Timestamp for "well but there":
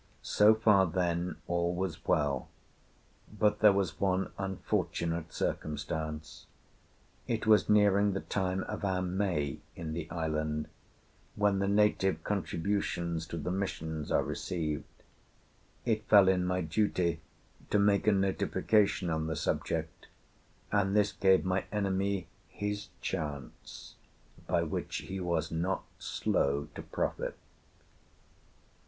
2.07-3.71